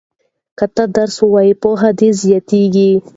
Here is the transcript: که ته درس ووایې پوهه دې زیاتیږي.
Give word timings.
که 0.57 0.65
ته 0.75 0.83
درس 0.95 1.15
ووایې 1.23 1.53
پوهه 1.61 1.89
دې 1.99 2.09
زیاتیږي. 2.23 2.91